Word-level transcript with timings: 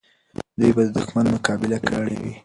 دوی 0.59 0.71
به 0.75 0.81
د 0.85 0.89
دښمن 0.97 1.25
مقابله 1.35 1.77
کړې 1.87 2.15
وي. 2.21 2.33